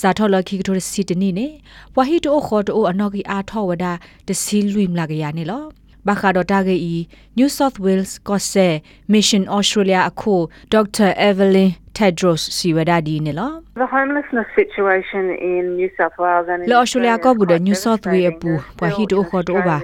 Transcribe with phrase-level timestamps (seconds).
[0.00, 1.46] စာထောလခိကတိုစီတနိနေ
[1.94, 3.92] ပွားဟီတိုခေါ်တိုအနောက်ကီအာထောဝဒါ
[4.26, 5.64] တစီလွိမလာကရနေလော
[6.06, 6.94] ဘာခါဒတာဂေဤ
[7.38, 8.66] New South Wales ကောဆေ
[9.12, 10.34] Mission Australia အခု
[10.74, 11.08] Dr.
[11.28, 13.50] Evelyn Tedros Siwadadi နေလော
[13.82, 18.34] The homelessness situation in New South Wales and in လော Australia ကဘူး New South Wales
[18.40, 19.76] ပူပွာဟီတိုခေါ်တိုဘာ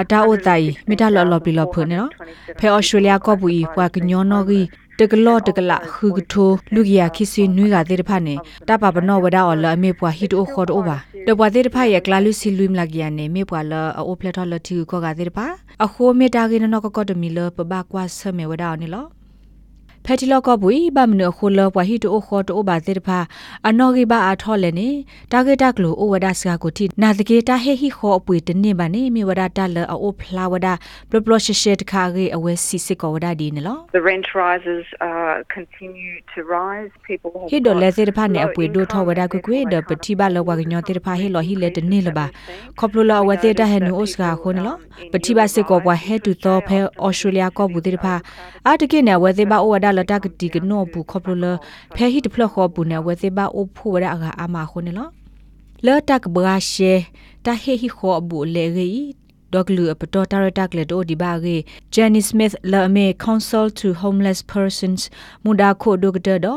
[0.00, 2.08] အတာအိုတိုင်မိတာလော်လော်ပီလော်ဖုန်နော်
[2.58, 4.60] ဖဲ Australia ကဘူးဤပွာကညောနော်ဂီ
[4.98, 8.34] တကလော့တကလခုကထိုလူကရခိစီနွေကတဲ့တဖာနေ
[8.68, 10.96] တပပနောဝဒါအော်လအမေပွာဟီတိုခေါ်တိုဘာ
[11.28, 15.46] တပွာတဲ့တဖာရကလာလူစီလူမလာကရနေမေပွာလအိုပလက်ထော်လတီကိုကတဲ့တဖာ
[15.84, 19.06] အခိုးမေတာကေနော်ကကတမီလပဘကွာဆမေဝဒါအော်နေလော
[20.06, 23.18] ဖက်တီလော့ကပွေဘာမနခိုလပွားဟီတိုခေါ်တိုဘာတေဖာ
[23.68, 24.88] အနော်ဂီဘာအထော်လည်းနေ
[25.32, 30.74] တာဂက်တကလိုအိုဝဒါစကာကိုတီနာတကေတာဟေဟီခေါ်အပွေတနေပါနေမိဝဒါတလအိုဖလာဝဒါ
[31.10, 42.26] ပလပလရှရှေတခါကေအဝဲစီစစ်ကောဝဒါဒီနော် The rent rises uh, continue to rise people ဟီဒိုလေတေဖာနေအပွေဒိုထောဝဒါကွကွေဒပတိဘာလောဝကညောတေဖာဟေလောဟီလေတနေလပါ
[42.78, 44.76] ခေါပလိုလောဝတေတာဟဲနိုအိုစကာခုနလော
[45.12, 48.14] ပတိဘာစစ်ကောပွားဟဲတူသောဖဲအော်စတြေးလျကောဘူးတေဖာ
[48.66, 51.46] အာတကိနေဝသေဘာအိုဝဒါလတကတိကနောဘူးခေါပလိုလ
[51.94, 55.08] ဖဲဟီတဖလခေါဘူးနေဝသေဘာအိုဖိုဝဒါအအာမခုနလော
[55.86, 56.92] လောတက်ဘရာရှေ
[57.44, 58.88] တာဟေဟီခေါဘူးလေဂီ
[59.54, 61.56] ဒေါကလူအပတော်တာရတက်လက်တို့ဒီဘာဂေ
[61.94, 65.02] ဂျန်နီစမစ်လာအမေ Council to Homeless Persons
[65.44, 66.48] မူဒါခိုဒိုကတဒ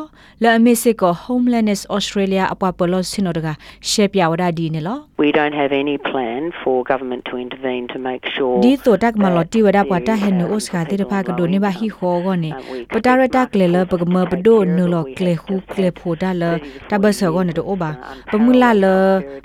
[0.43, 3.49] လာအမေစစ်ကို Homelessness Australia အပပလောစင်တော်က
[3.89, 12.51] ရှေပြဝဒဒီနေလော We don't have any plan for government to intervene to make sure ဒီတော့တက်မလော်တီဝဒပွားတာဟဲနိုအိုစကာတိတဖာကဒိုနေဘာဟီခေါ်ကောနေ
[12.93, 16.43] ပတာရတက်လေလပကမပဒိုနိုလောကလေခုကလေဖိုတာလ
[16.89, 17.91] တဘဆကောနေတော့အိုဘာ
[18.31, 18.85] ပမူလာလ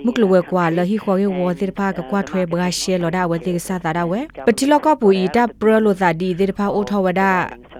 [0.05, 7.23] မုကလဝဲကွာလဟီခေါ်ရဲ့ဝတိတဖာကကွာထွဲဘဂရှဲလော်ဒါဝတိစတာဒါဝဲပတိလောကပူဤတပရလိုသာဒီတိတဖာအိုထောဝဒ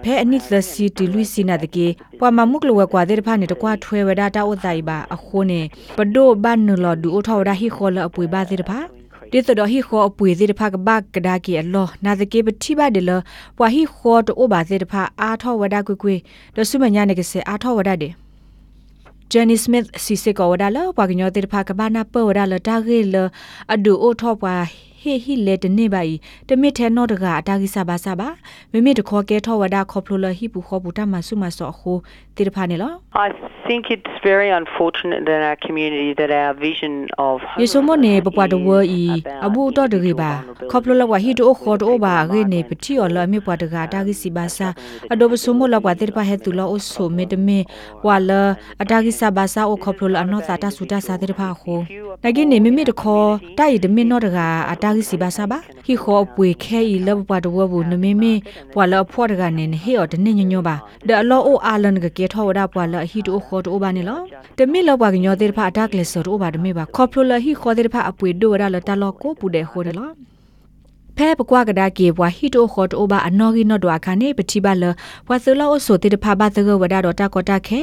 [0.03, 1.87] ဖဲအနိသစီတီလူစီနာတကေ
[2.19, 5.61] ပွာမမုကလဝဲကွာတိတဖာနေတကွာထွဲဝဒတာအိုတိုင်ဘာအခုနေ
[5.97, 8.79] ပဒိုဘန်နလော်ဒူအိုထောဝဒဟီခေါ်လအပွေဘာတိတဖာ
[9.31, 13.11] ဒီသဒဟီခေါ်အပွေသေးတဖကဘကဒါကီအလောနာတကေပတိပါဒလ
[13.57, 16.15] ပွာဟီခေါ်တိုဘာသေးတဖအာထောဝဒကွကွေ
[16.55, 18.13] ဒဆုမညာနေကစေအာထောဝဒတဲ့
[19.31, 23.15] Jenny Smith စီစကောဝဒါလပွာကညောတေတဖကဘာနာပဝဒါလတာဂေလ
[23.73, 24.55] အဒူအိုထောပွာ
[25.01, 26.13] ဟေဟီလေတနေပါဤ
[26.49, 28.29] တမစ်ထဲနော့တကအတာဂိစာဘာစာပါ
[28.71, 31.97] မိမိတခေါ်ကဲထောဝဒါခေါပလိုလဟီပူခေါ်ပူတမဆုမဆောခို
[32.37, 32.91] တေတဖာနေလော
[33.25, 33.29] I
[33.67, 36.93] think it's very unfortunate in our community that our vision
[37.27, 39.03] of ယေဆုမနေပပွားတဝဤ
[39.45, 40.31] အဘူတော့တကေပါ
[40.71, 44.67] ခေါပလိုလဝဟီတိုခေါ်တိုဘာဂေနေပတိော်လအမေပွားတကအတာဂိစီဘာစာ
[45.13, 47.59] အဒိုဘဆုမလပွားတေတဖာဟဲတူလောအဆုမေတမေ
[48.05, 48.31] ဝါလ
[48.81, 51.79] အတာဂိစာဘာစာအိုခေါပလိုလအနောသာတဆူတစာတေတဖာခို
[52.23, 53.27] နဂိနေမိမိတခေါ်
[53.59, 54.39] တိုက်ဒမင်းနော့တက
[54.71, 58.33] အတာဂိစီဘာစာပါဟီခေါ်ပွေခဲဤလဘပွားတဝဘူးနမေမေ
[58.73, 60.75] ပွာလဖော့တကနေဟေော်တနေညညောပါ
[61.07, 64.19] ဒအလောအိုအာလန်ကကေထောဝဒပွာလဟီတိုခေါ်တိုဘာနေလော
[64.57, 70.09] တမီလောပွားကညောတေဖာအတာကလဆောတိုဘာတမေပါခေါပလိုလဟီခေါ်တေဖာအပွေဒိုရလတလောကိုပူတဲ့ဟိုတယ်လော
[71.17, 74.83] ဖဲပကွာကဒါကေဘွာဟီတိုခေါ်တိုဘာအနော်ဂီနော်ဒွာခါနေပတိပါလ
[75.27, 77.81] ဘွာဆူလောအဆိုတေတဖာဘသကဝဒါတော့တာကောတာခဲ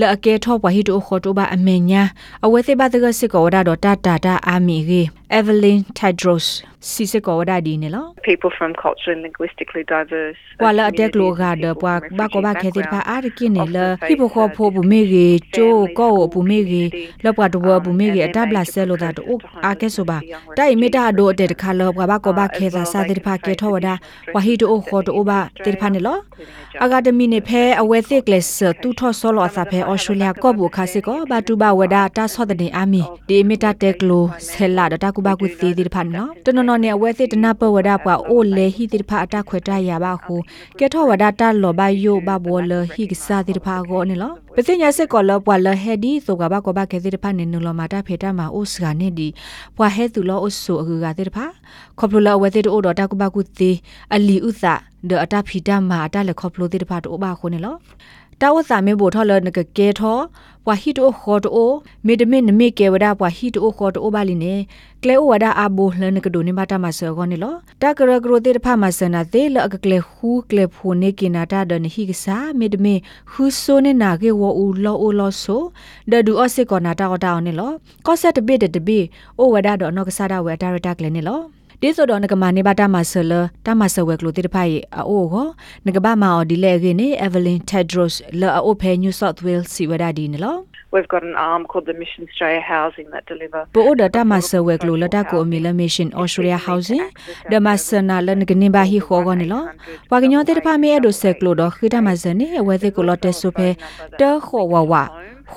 [0.00, 2.02] လအကဲထောဘွာဟီတိုခေါ်တိုဘာအမေညာ
[2.44, 5.02] အဝဲစေဘသကစစ်ကောဝဒါတော့တာတာတာအာမီဂေ
[5.38, 6.48] Evelyn Tedros
[6.90, 15.26] စီစကောဝဒါဒီနေလော people from culturally and linguistically diverse ပွာလာအတက်လိုကဒပွာဘကောဘခဲတိဖာအာရကိနေလဟိပခောဖိုဘူမေဂေ
[15.56, 16.82] ချိုကောဘူမေဂေ
[17.24, 19.36] လောပွာတဝဘူမေဂေအတဘလာဆဲလိုတာတို
[19.66, 20.18] အာကဲဆိုပါ
[20.58, 23.94] တိုင်မီတာဒိုအတက်တခါလောပွာဘကောဘခဲသာစာတိဖာကေထောဝဒါ
[24.34, 26.18] ဝဟီတိုခေါ်တိုဘာတိဖာနေလော
[26.84, 40.34] အဂါဒမီနေဖဲအဝဲသစ်ကလစ်တူထောဆောလောအစာဖဲအော်စတြေးလျကောဘူခါစစ်ကောဘာတူဘာဝဒါတာဆော့တဲ့နေအာမီဒီမီတာတက်လိုဆဲလာဒတာကူဘာကူသေးတိဖာနော်တနော်နော်နေအဝဲသစ်တနာပဝဒါပွာအိုလေဟီတိဖာအတခွေတရပါဟု
[40.78, 49.28] ကေထောဝဒါတာလောဘယိုဘဘောလဟီကစားတိဖာကိုနေလောပသိညာစစ်ကောလောပွာလဟက်ဒီဆိုကဘာကောဘာကေတိဖာနေနလောမာတာဖေတာမာအိုစကနေဒီ
[49.76, 51.46] ပွာဟဲသူလောအိုဆူအကူကတိဖာ
[51.98, 53.76] ခေါပလိုလောဝဲတိအိုတော်တာကူဘာကူသေး
[54.14, 54.64] အလီဥသ
[55.10, 57.76] ဒအတာဖီတာမာအတာလေခေါပလိုတိဖာတိုဘာခုနေလော
[58.42, 60.18] တာဝစာမေဘိုထော်လနကကေထော
[60.66, 61.70] ဝါဟီတိုခေါ်တို
[62.06, 64.54] မေဒမေနမေကေဝဒါဝါဟီတိုခေါ်တိုဘာလီနေ
[65.02, 72.94] ကလေဝဒါအဘူလနကဒိုနေမတာမဆောကောနေလောတာကရဂရိုတေတဖမဆနာတေလကကလေခူကလေဖိုနေကိနာတာဒနဟိကစာမေဒမေ
[73.30, 75.62] ခူဆိုနေနာကေဝအူလောအိုလောဆို
[76.10, 77.70] ဒဒူအစစ်ကောနာတာကောတာနေလော
[78.06, 78.98] ကောဆက်တပိတတပိ
[79.38, 81.40] အိုဝဒါဒေါနောကဆာဒဝဲဒါရတာကလေနေလော
[81.84, 83.32] ဒီဆိုတော့ငကမနေပါတမဆလ
[83.66, 85.46] တမဆဝဲကလိုတိတဖိုင်အိုဟော
[85.86, 90.58] ငကဘာမာအော်ဒီလေကနေ Evelyn Tedros လာအိုဖဲ New South Wales စီဝဒါဒီနော်
[90.94, 97.04] We've got an arm called the Mission Australia Housing that deliver ပိုအိုဒတာမဆဝဲကလိုလတာကိုအမီလ Mission Australia Housing
[97.52, 99.64] ဒမဆနာလနကနေဘာဟီခေါ်ကောနေလော
[100.10, 103.68] ဝါကညောတေတဖာမေအဒိုဆက်ကလိုတော့ခိတမဆနေဝဲသေးကိုလတက်ဆုဖဲ
[104.20, 104.94] တခေါ်ဝဝ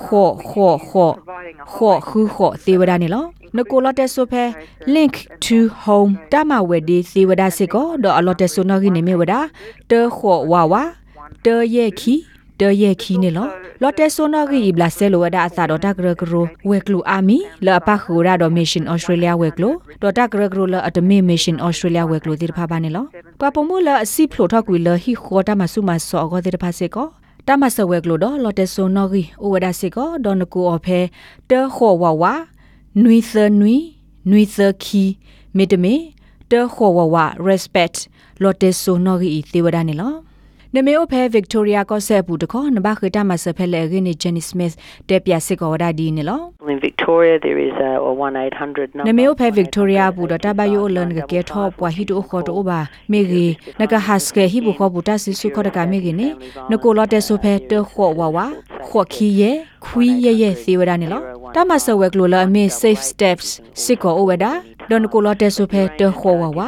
[0.02, 1.14] ခေါ်ခေါ်ခေါ်
[1.72, 2.92] ခေါ်ခူခေါ်သေဝဒ
[3.56, 4.44] နေလောနကိုလတက်ဆုဖဲ
[4.94, 5.14] link
[5.44, 9.34] to home တမဝဲဒီသေဝဒစစ်ကောတော့အလော်တက်ဆုနော်ကိနေမေဝဒ
[9.90, 10.74] တခေါ်ဝဝ
[11.44, 12.14] တရဲ့ခီ
[12.60, 13.48] တရဲ့ခီနေလော
[13.82, 23.04] လော်တက်ဆိုနော်ဂီဘလာဆဲလိုဝဒါအသာတော့တကရကရိုဝဲကလူအာမီလာပခူရာတော့ mission australia ဝဲကလိုတော့တကရကရိုလာအတမီ mission australia ဝဲကလိုတိဖာပါနေလော
[23.40, 27.06] ပပမူလာအစီဖလိုထောက်ကွေလဟီခေါ်တာမဆုမဆောအောတိဖာစေကော
[27.48, 30.98] တမဆဝဲကလိုတော့လော်တက်ဆိုနော်ဂီအိုဝဒါစေကောဒေါ်နကူအဖဲ
[31.50, 32.24] တခေါ်ဝဝ
[33.02, 33.76] နွီသနွီ
[34.30, 35.04] နွီသခီ
[35.56, 35.94] မေတမေ
[36.50, 37.16] တခေါ်ဝဝ
[37.48, 37.96] respect
[38.42, 40.14] လော်တက်ဆိုနော်ဂီသေဝဒနေလော
[40.74, 44.74] နမေအိုဖဲ Victoria ကောဆက်ဘူးတခေါနဘခတာမဆဖဲလေဂင်း Jenny Smith
[45.08, 46.40] တက်ပြစစ်ကောဝဒါဒီနေလော
[46.74, 49.06] In Victoria, there is a, a 1800 number.
[49.08, 52.80] နမေအိုဖဲ Victoria ဘူးတော့တဘယိုလန်ကကေထောပွာဟီတိုခေါ်တိုဘာ
[53.12, 53.46] မေဂီ
[53.80, 56.28] နကဟတ်စကေဟီဘူခေါ်ဘူတဆဆုခေါ်တကမေဂီနေ
[56.70, 58.38] နကိုလော်တက်ဆိုဖဲတခေါ်ဝဝ
[58.88, 59.50] ခေါ်ခီယေ
[59.84, 61.20] ခွီယေယေသေဝဒနေလော
[61.54, 63.46] တမဆဝဲကလိုလာမေ safe steps
[63.82, 64.52] စစ်ကောဝဒါ
[64.88, 66.60] ဒွန်ကိုလော်တက်ဆိုဖဲတခေါ်ဝဝ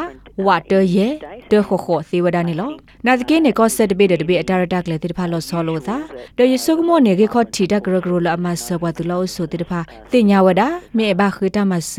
[0.46, 1.08] ဝတ်တယေ
[1.50, 2.70] တခေါ်ခေါ်သေဝဒနေလော
[3.06, 5.96] နာတကေနေကောဆက်တပိတတပိအတာရတက်လေတိတဖာလောဆောလို့သာ
[6.38, 9.80] တရဆုကမောနေကေခော့တီတကရဂရလာမဆဘတ်လောဆိုတိတဖာ
[10.12, 10.62] တင်ညာဝဒ
[10.96, 11.92] မေဘခိတမဆ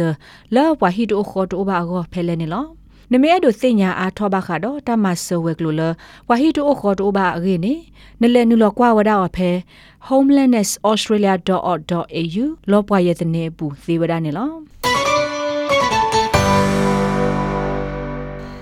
[0.55, 2.65] လောဝဟီတိုခောတိုဘာဂောဖဲလဲနေလော
[3.11, 5.81] နမေအဒုစညာအားထောဘခါတော့တမဆဝဲကလိုလ
[6.29, 7.73] ဝဟီတိုခောတိုဘာအဂေနေ
[8.21, 9.49] နလဲနုလောကွာဝဒါအဖဲ
[10.07, 14.49] homelandnessaustralia.org.au လောပွားရဲ့တဲ့နေဘူးသေဝဒနေလော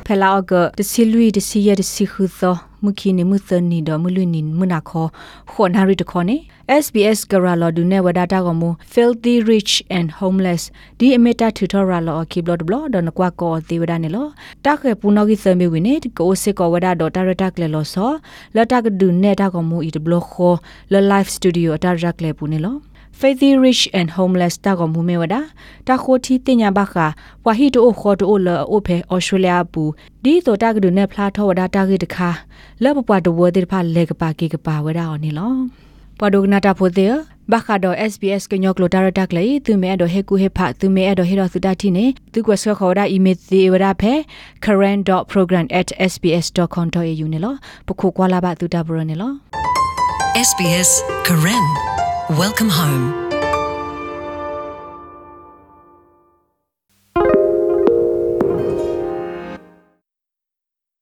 [0.09, 5.07] ဖလာအကတစီလူတစီရတစီခုသောမုခိနေမှုသနီတော်မလူနီမနာခော
[5.51, 6.37] ခွန်ဟာရီတခောနေ
[6.83, 10.63] SBS Garalo du ne wadata ko mu filthy rich and homeless
[10.99, 14.23] di emeta tutorial lo keyboard blo don kwa ko ti wada ne lo
[14.63, 17.47] ta khe puno gi se me wi ne ko se ko wada do ta ta
[17.55, 18.07] kle lo so
[18.55, 20.49] la ta du ne ta ko mu i blo kho
[20.91, 22.73] la live studio ta ra kle pu ne lo
[23.19, 25.35] Faithy Rich and Homeless တာကမှုမေဝဒ
[25.87, 26.95] တာခိုတီတင်ညာဘခ
[27.45, 29.83] ဝါဟီတိုခေါ်တိုလအိုဖေဩစတြေးလျပူ
[30.23, 32.29] ဒီတော့တာကဒုနဲ့ဖလာထောဝဒတာဂိတခါ
[32.83, 35.51] လဘပွားတဝတိဖာလေကပါကေကပါဝဒအောင်နီလော
[36.19, 37.13] ပဒုကနာတာဖိုတဲ့
[37.51, 44.13] ဘခါတော့ SBS ကညောကလိုတာရတက်လေသူမဲတော့ဟေကူဟေဖသူမဲတော့ဟေတော့သူတာတီနေသူကွက်ဆခေါ်ဒါ email ဒီဝရဖဲ
[44.65, 47.53] current.program@sbs.com.au နေလော
[47.87, 49.31] ပခုကွာလာဘသူတာဘရနေလော
[50.47, 50.89] SBS
[51.27, 51.65] Karen.
[52.29, 53.26] Welcome home.